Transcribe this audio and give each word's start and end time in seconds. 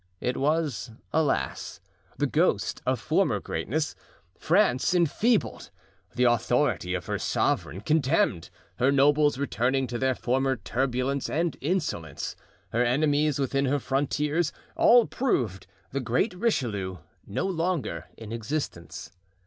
It 0.19 0.35
was, 0.35 0.89
alas! 1.13 1.79
the 2.17 2.25
ghost 2.25 2.81
of 2.87 2.99
former 2.99 3.39
greatness. 3.39 3.95
France 4.35 4.95
enfeebled, 4.95 5.69
the 6.15 6.23
authority 6.23 6.95
of 6.95 7.05
her 7.05 7.19
sovereign 7.19 7.81
contemned, 7.81 8.49
her 8.77 8.91
nobles 8.91 9.37
returning 9.37 9.85
to 9.85 9.99
their 9.99 10.15
former 10.15 10.55
turbulence 10.55 11.29
and 11.29 11.55
insolence, 11.61 12.35
her 12.71 12.83
enemies 12.83 13.37
within 13.37 13.65
her 13.65 13.77
frontiers—all 13.77 15.05
proved 15.05 15.67
the 15.91 15.99
great 16.01 16.33
Richelieu 16.33 16.97
no 17.27 17.45
longer 17.45 18.05
in 18.17 18.31
existence. 18.31 19.11